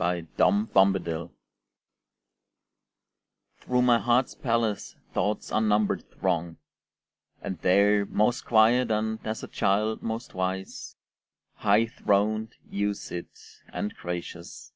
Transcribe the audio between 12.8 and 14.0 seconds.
sit, and